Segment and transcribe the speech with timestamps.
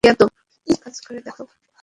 [0.83, 1.47] কাজ করে দেখাও।